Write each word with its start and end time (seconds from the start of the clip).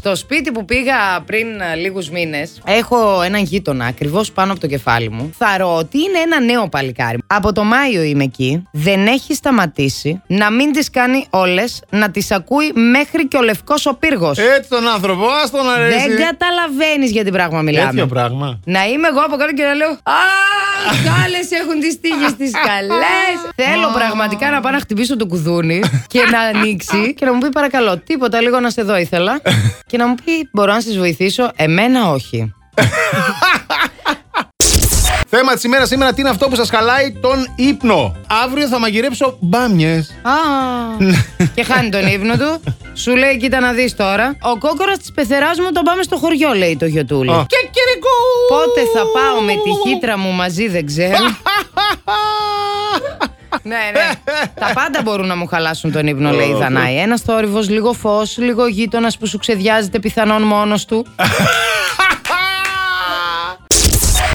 Στο 0.00 0.16
σπίτι 0.16 0.52
που 0.52 0.64
πήγα 0.64 0.94
πριν 1.26 1.46
λίγους 1.76 2.10
μήνες, 2.10 2.60
έχω 2.64 3.22
έναν 3.22 3.42
γείτονα 3.42 3.84
ακριβώς 3.84 4.32
πάνω 4.32 4.52
από 4.52 4.60
το 4.60 4.66
κεφάλι 4.66 5.10
μου. 5.10 5.30
Θαρώ 5.38 5.76
ότι 5.76 5.98
είναι 5.98 6.18
ένα 6.18 6.40
νέο 6.40 6.68
παλικάρι. 6.68 7.18
Από 7.26 7.52
το 7.52 7.64
Μάιο 7.64 8.02
είμαι 8.02 8.24
εκεί. 8.24 8.62
Δεν 8.72 9.06
έχει 9.06 9.34
σταματήσει 9.34 10.22
να 10.26 10.50
μην 10.50 10.72
τις 10.72 10.90
κάνει 10.90 11.26
όλες, 11.30 11.82
να 11.90 12.10
τις 12.10 12.30
ακούει 12.30 12.72
μέχρι 12.72 13.28
και 13.28 13.36
ο 13.36 13.42
λευκός 13.42 13.86
ο 13.86 13.94
πύργος. 13.94 14.38
Έτσι 14.38 14.70
τον 14.70 14.88
άνθρωπο, 14.88 15.26
ας 15.42 15.50
τον 15.50 15.70
αρέσει. 15.70 16.08
Δεν 16.08 16.16
καταλαβαίνεις 16.16 17.10
για 17.10 17.24
τι 17.24 17.30
πράγμα 17.30 17.62
μιλάμε. 17.62 17.90
Τέτοιο 17.90 18.06
πράγμα. 18.06 18.60
Να 18.64 18.86
είμαι 18.86 19.08
εγώ 19.08 19.20
από 19.20 19.36
κάτω 19.36 19.52
και 19.52 19.62
να 19.62 19.74
λέω 19.74 19.90
Α, 19.90 20.22
κάλες 21.04 21.50
έχουν 21.50 21.80
τις 21.80 22.00
τύχες 22.00 22.34
τις 22.36 22.50
καλές. 22.66 23.36
Θέλω 23.54 23.88
πραγματικά 23.94 24.50
να 24.50 24.60
πάω 24.60 24.72
να 24.72 24.78
χτυπήσω 24.78 25.16
το 25.16 25.26
κουδούνι 25.26 25.82
και 26.06 26.20
να 26.32 26.40
ανοίξει 26.40 27.14
και 27.14 27.24
να 27.24 27.32
μου 27.32 27.38
πει 27.38 27.48
παρακαλώ, 27.48 27.98
τίποτα 27.98 28.40
λίγο 28.40 28.60
να 28.60 28.70
σε 28.70 28.82
δω 28.82 28.96
ήθελα. 28.96 29.40
Και 29.88 29.96
να 29.96 30.06
μου 30.06 30.14
πει 30.24 30.48
Μπορώ 30.52 30.72
να 30.72 30.80
σας 30.80 30.96
βοηθήσω; 30.96 31.50
Εμένα 31.56 32.10
όχι. 32.10 32.52
Θέμα 35.30 35.54
της 35.54 35.64
ημέρας 35.64 35.88
σήμερα 35.88 36.12
τι 36.12 36.20
είναι 36.20 36.30
αυτό 36.30 36.48
που 36.48 36.54
σας 36.54 36.70
χαλάει 36.70 37.12
τον 37.12 37.52
ύπνο; 37.56 38.16
Αύριο 38.44 38.66
θα 38.66 38.78
μαγειρέψω 38.78 39.36
μπάμιες. 39.40 40.14
Α, 40.22 40.32
και 41.54 41.62
χάνει 41.62 41.88
τον 41.88 42.06
ύπνο 42.06 42.36
του. 42.36 42.60
Σου 42.94 43.16
λέει, 43.16 43.36
κοίτα 43.36 43.60
να 43.60 43.72
δεις 43.72 43.96
τώρα. 43.96 44.36
Ο 44.42 44.58
κόκορας 44.58 44.98
της 44.98 45.12
πεθεράς 45.12 45.58
μου 45.58 45.72
τον 45.72 45.84
πάμε 45.84 46.02
στο 46.02 46.16
χωριό, 46.16 46.52
λέει 46.52 46.76
το 46.76 46.86
γιοτούλι. 46.86 47.30
Και 47.46 47.68
κυρικό! 47.70 48.16
Πότε 48.48 48.80
θα 48.94 49.02
πάω 49.14 49.40
με 49.40 49.52
τη 49.52 49.88
χύτρα 49.88 50.18
μου 50.18 50.30
μαζί, 50.32 50.68
δεν 50.68 50.86
ξέρω. 50.86 51.16
ναι, 53.68 53.90
ναι. 53.92 54.10
Τα 54.60 54.70
πάντα 54.74 55.02
μπορούν 55.02 55.26
να 55.26 55.36
μου 55.36 55.46
χαλάσουν 55.46 55.92
τον 55.92 56.06
ύπνο, 56.06 56.30
λέει 56.30 56.48
η 56.48 56.54
Δανάη. 56.54 56.96
Ένας 56.96 57.20
θόρυβος, 57.20 57.68
λίγο 57.68 57.92
φως, 57.92 58.36
λίγο 58.38 58.66
γείτονας 58.66 59.18
που 59.18 59.26
σου 59.26 59.38
ξεδιάζεται 59.38 59.98
πιθανόν 59.98 60.42
μόνος 60.42 60.84
του. 60.84 61.06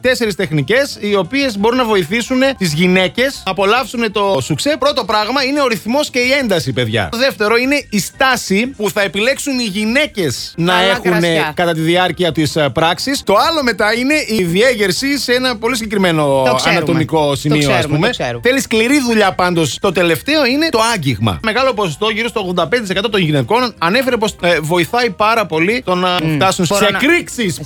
Τέσσερις 0.00 0.34
τεχνικές 0.34 0.96
οι 1.00 1.14
οποίες 1.14 1.58
μπορούν 1.58 1.76
να 1.78 1.84
βοηθήσουν 1.84 2.38
τις 2.58 2.72
γυναίκες 2.72 3.42
να 3.44 3.50
απολαύσουν 3.50 4.12
το 4.12 4.38
σουξέ. 4.42 4.76
Πρώτο 4.78 5.04
πράγμα 5.04 5.44
είναι 5.44 5.60
ο 5.62 5.66
ρυθμός 5.66 6.10
και 6.10 6.18
η 6.18 6.30
ένταση, 6.32 6.72
παιδιά. 6.72 7.08
Το 7.10 7.18
δεύτερο 7.18 7.56
είναι 7.56 7.86
η 7.90 7.98
στάση 8.00 8.66
που 8.76 8.90
θα 8.90 9.02
επιλέξουν 9.02 9.58
οι 9.58 9.64
γυναίκες 9.64 10.54
να 10.56 10.72
Καλά 10.72 10.84
έχουν 10.90 11.02
κρασιά. 11.02 11.52
κατά 11.56 11.72
τη 11.72 11.80
διάρκεια 11.80 12.32
της 12.32 12.56
πράξης. 12.72 13.22
Το 13.24 13.34
άλλο 13.48 13.62
μετά 13.62 13.92
είναι 13.94 14.14
η 14.38 14.42
διέγερση 14.44 15.18
σε 15.18 15.32
ένα 15.32 15.56
πολύ 15.56 15.76
συγκεκριμένο 15.76 16.42
Το 16.46 16.54
ξέρουμε. 16.54 16.76
ανατομικό 16.76 17.28
Το 17.28 17.36
σημείο, 17.36 17.58
ας 17.58 17.64
ξέρουμε, 17.74 17.94
πούμε. 17.94 18.06
το 18.06 18.12
ξέρουμε. 18.22 18.40
Θέλει 18.44 18.60
σκληρή 18.60 19.00
δουλειά 19.00 19.32
πάντως. 19.32 19.78
Το 19.80 19.92
τελευταίο 19.92 20.46
είναι 20.46 20.68
το 20.68 20.80
άγγιγμα. 20.94 21.40
Μεγάλο 21.42 21.74
ποσοστό, 21.74 22.08
γύρω 22.08 22.28
στο 22.28 22.40
85% 22.40 23.10
των 23.10 23.20
γυναικών, 23.20 23.74
ανέφερε 23.78 24.16
πως 24.16 24.36
βοηθάει 24.62 25.10
πάρα 25.10 25.46
πολύ 25.46 25.82
το 25.84 25.94
να 25.94 26.16
φτάσουν 26.34 26.64
σε 26.66 26.74
Μπορώ 26.74 26.86
να- 26.90 26.98
εκρήξεις. 27.02 27.54
σε 27.54 27.64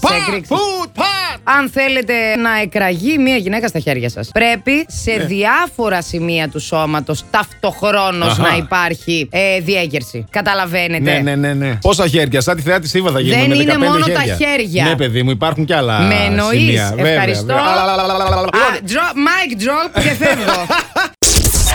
Πατ! 1.45 1.55
εκρήξεις. 1.55 1.55
Φουτ! 1.55 1.55
Πατ! 1.55 1.57
Αν 1.57 1.71
θέλετε 1.71 2.13
να 2.37 2.61
εκραγεί 2.63 3.19
μία 3.19 3.37
γυναίκα 3.37 3.69
στα 3.69 3.79
χέρια 3.79 4.09
σας, 4.09 4.29
πρέπει 4.33 4.85
σε 4.89 5.11
Ναι. 5.13 5.25
διάφορα 5.25 6.03
σημεία 6.03 6.49
του 6.49 6.61
σώματος 6.61 7.25
ταυτοχρόνως 7.31 8.29
Αχα. 8.39 8.43
να 8.43 8.57
υπάρχει 8.57 9.29
ε, 9.31 9.61
διέγερση. 9.61 10.25
Καταλαβαίνετε. 10.31 11.13
Ναι, 11.13 11.19
ναι, 11.19 11.35
ναι, 11.35 11.55
ναι. 11.55 11.79
Πόσα 11.81 12.07
χέρια, 12.07 12.41
σαν 12.41 12.57
τη 12.57 12.63
θεά 12.63 12.81
της 12.81 12.95
Ήβα 12.95 13.11
θα 13.11 13.21
γίνουν 13.21 13.39
Δεν 13.39 13.49
με 13.49 13.55
15 13.57 13.61
είναι 13.63 13.79
μόνο 13.89 14.07
τα 14.07 14.21
χέρια. 14.21 14.37
χέρια. 14.37 14.85
Ναι, 14.85 14.97
παιδί 14.97 15.23
μου, 15.23 15.31
υπάρχουν 15.31 15.65
κι 15.65 15.73
άλλα. 15.73 15.99
Με 16.01 16.15
εννοείς. 16.27 16.61
σημεία. 16.61 16.93
Βέβαια, 16.97 17.13
Ευχαριστώ. 17.13 17.45
βέβαια. 17.45 17.63
Α, 17.63 18.79
drop, 18.87 19.15
mic 19.27 19.63
drop 19.63 20.03
και 20.03 20.25
φεύγω. 20.25 20.67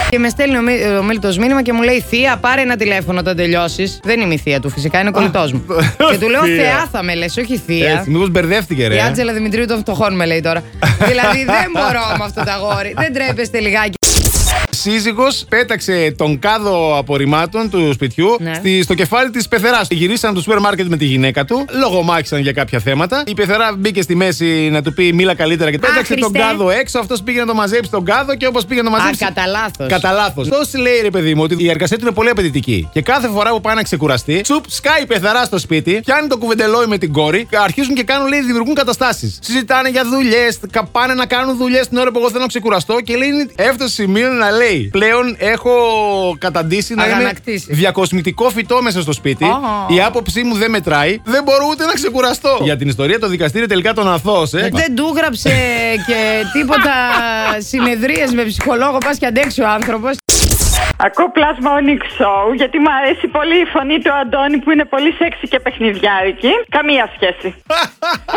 Και 0.10 0.20
με 0.20 0.30
στέλνει 0.30 0.58
ο, 0.58 0.62
Μί- 0.62 0.98
ο 1.00 1.04
Μίλτος 1.04 1.38
μήνυμα 1.38 1.62
και 1.62 1.74
μου 1.74 1.82
λέει: 1.82 2.02
Θεία, 2.10 2.38
πάρε 2.38 2.62
ένα 2.62 2.76
τηλέφωνο 2.76 3.20
όταν 3.20 3.36
τελειώσεις. 3.36 4.00
Δεν 4.04 4.20
είμαι 4.22 4.34
η 4.34 4.38
θεία 4.38 4.60
του, 4.60 4.70
φυσικά 4.70 5.00
είναι 5.00 5.12
κολλητός 5.12 5.52
μου. 5.54 5.64
και 6.12 6.18
του 6.18 6.30
λέω: 6.30 6.44
Θεία. 6.44 6.56
Θεά 6.64 6.88
θα 6.92 7.04
με 7.04 7.16
λες, 7.16 7.38
όχι 7.38 7.58
θεία. 7.58 7.92
Έτσι, 7.92 8.10
μήπως 8.10 8.30
μπερδεύτηκε, 8.30 8.88
ρε. 8.88 8.96
Η 8.96 9.00
Άντζελα 9.00 9.34
Δημητρίου 9.34 9.66
των 9.66 9.80
φτωχών 9.80 10.16
με 10.16 10.26
λέει 10.26 10.42
τώρα. 10.42 10.64
δηλαδή 11.10 11.44
δεν 11.46 11.70
μπορώ 11.74 12.02
με 12.18 12.24
αυτό 12.24 12.44
το 12.44 12.52
αγόρι. 12.52 12.94
Δεν 12.98 13.14
τρέπεστε 13.14 13.60
λιγάκι. 13.60 13.98
Σύζυγος 14.82 15.46
πέταξε 15.50 16.14
τον 16.18 16.40
κάδο 16.40 16.98
απορριμμάτων 16.98 17.70
του 17.70 17.92
σπιτιού 17.94 18.36
Ναι. 18.40 18.54
στη, 18.54 18.82
στο 18.84 18.94
κεφάλι 18.94 19.30
της 19.30 19.48
πεθεράς. 19.48 19.88
Γυρίσαν 19.90 20.34
το 20.34 20.42
σούπερ 20.42 20.60
μάρκετ 20.60 20.88
με 20.88 20.98
τη 20.98 21.06
γυναίκα 21.06 21.46
του. 21.46 21.66
Λογομάχησαν 21.80 22.40
για 22.42 22.52
κάποια 22.52 22.80
θέματα. 22.80 23.24
Η 23.28 23.34
πεθερά 23.34 23.76
μπήκε 23.78 24.02
στη 24.02 24.16
μέση 24.16 24.70
να 24.72 24.82
του 24.82 24.94
πει 24.94 25.14
μίλα 25.14 25.36
καλύτερα 25.36 25.72
και 25.72 25.78
πέταξε 25.78 26.14
τον 26.16 26.30
Χριστέ. 26.32 26.40
κάδο 26.40 26.70
έξω. 26.70 27.00
Αυτός 27.00 27.22
πήγε 27.22 27.40
να 27.40 27.46
το 27.46 27.54
μαζέψει 27.54 27.92
τον 27.92 28.06
κάδο 28.06 28.36
και 28.36 28.48
όπως 28.48 28.66
πήγε 28.66 28.82
να 28.82 28.90
το 28.90 28.96
Α, 28.96 29.00
μαζέψει. 29.00 29.26
κατά 29.26 29.46
λάθος. 29.48 29.88
Κατά 29.88 30.12
λάθος. 30.12 30.48
Τόσο 30.48 30.78
λέει 30.78 31.00
ρε 31.02 31.10
παιδί 31.10 31.34
μου 31.36 31.42
ότι 31.44 31.56
η 31.60 31.70
εργασία 31.70 31.98
του 31.98 32.06
είναι 32.06 32.14
πολύ 32.16 32.30
απαιτητική. 32.30 32.90
Και 32.94 33.02
κάθε 33.02 33.28
φορά 33.28 33.50
που 33.52 33.62
πάει 33.62 33.76
να 33.76 33.84
ξεκουραστεί, 33.84 34.42
τσουπ, 34.42 34.64
σκάει 34.68 35.02
η 35.02 35.06
πεθαρά 35.06 35.44
στο 35.44 35.58
σπίτι, 35.58 36.02
πιάνει 36.06 36.28
το 36.28 36.38
κουβεντελόι 36.38 36.86
με 36.86 36.98
την 36.98 37.12
κόρη 37.14 37.48
και 37.50 37.58
αρχίζουν 37.58 37.96
και 37.96 38.04
κάνουν, 38.04 38.28
λέει, 38.28 38.42
δημιουργούν 38.42 38.76
καταστάσεις. 38.76 39.40
Συζητάνε 39.42 39.90
για 39.90 40.04
δουλειές, 40.06 40.60
πάνε 40.92 41.14
να 41.14 41.26
κάνουν 41.26 41.58
δουλειές 41.58 41.88
την 41.88 41.98
ώρα 41.98 42.12
που 42.12 42.20
εγώ 42.20 42.28
θέλω 42.30 42.42
να 42.42 42.48
ξεκουραστώ 42.48 43.00
και 43.04 43.16
λέει, 43.16 43.30
έφτασε 43.56 43.94
σημείο 43.94 44.30
να 44.30 44.52
λέει, 44.52 44.69
πλέον 44.92 45.36
έχω 45.38 45.72
καταντήσει 46.38 46.94
να 46.94 47.06
είμαι 47.06 47.14
Αγανακτήσει. 47.14 47.74
διακοσμητικό 47.74 48.50
φυτό 48.50 48.82
μέσα 48.82 49.02
στο 49.02 49.14
σπίτι. 49.14 49.44
Ω. 49.46 49.94
Η 49.94 50.02
άποψή 50.02 50.44
μου 50.44 50.56
δεν 50.56 50.70
μετράει, 50.72 51.20
δεν 51.24 51.44
μπορώ 51.44 51.68
ούτε 51.70 51.86
να 51.86 51.94
ξεκουραστώ. 51.94 52.58
Για 52.62 52.78
την 52.78 52.88
ιστορία 52.88 53.20
το 53.20 53.28
δικαστήριο 53.28 53.68
τελικά 53.68 53.94
τον 53.94 54.08
αθώωσε. 54.08 54.70
Δεν 54.74 54.96
του 54.96 55.14
γράψε 55.16 55.50
και 56.08 56.44
τίποτα 56.54 56.92
συνεδρίες 57.58 58.32
με 58.32 58.44
ψυχολόγο. 58.44 58.98
Πας 58.98 59.18
και 59.18 59.26
αντέξει 59.26 59.62
ο 59.62 59.68
άνθρωπος. 59.70 60.18
Ακούω 61.02 61.32
Plus 61.36 61.58
Morning 61.68 62.02
Show 62.18 62.56
γιατί 62.56 62.80
μου 62.80 62.92
αρέσει 63.02 63.28
πολύ 63.28 63.58
η 63.62 63.66
φωνή 63.66 64.00
του 64.00 64.12
Αντώνη 64.22 64.58
που 64.58 64.72
είναι 64.72 64.86
πολύ 64.86 65.12
σεξι 65.12 65.48
και 65.48 65.60
παιχνιδιάρικη. 65.60 66.52
Καμία 66.70 67.12
σχέση. 67.16 67.56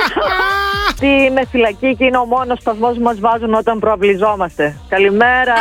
Τι 1.01 1.06
είναι 1.06 1.43
φυλακή 1.51 1.97
και 1.97 2.05
είναι 2.05 2.17
ο 2.17 2.25
μόνος 2.25 2.59
σταθμός 2.61 2.97
που 2.97 3.03
μας 3.03 3.21
βάζουν 3.21 3.55
όταν 3.55 3.78
προαυλιζόμαστε. 3.78 4.77
Καλημέρα. 4.89 5.55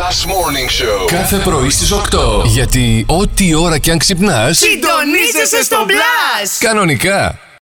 Last 0.00 0.22
Morning 0.32 0.70
Show. 0.80 1.06
Κάθε 1.06 1.36
πρωί 1.36 1.70
στις 1.70 1.92
8. 1.92 2.44
Γιατί 2.44 3.04
ό,τι 3.08 3.54
ώρα 3.54 3.78
κι 3.78 3.90
αν 3.90 3.98
ξυπνάς, 3.98 4.58
Συντονίζεσαι 4.58 5.62
στο 5.62 5.84
μπλα! 5.86 6.68
κανονικά 6.68 7.38